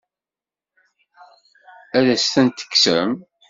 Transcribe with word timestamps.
Ad 1.97 2.05
as-tent-tekksem? 2.13 3.11